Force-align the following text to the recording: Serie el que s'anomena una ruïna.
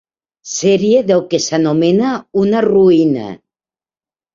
Serie 0.53 1.03
el 1.17 1.21
que 1.35 1.41
s'anomena 1.49 2.17
una 2.49 2.67
ruïna. 2.71 3.33